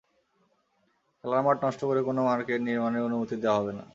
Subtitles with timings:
[1.17, 3.85] খেলার মাঠ নষ্ট করে কোনো মার্কেট নির্মাণের অনুমতি দেওয়া হবে না।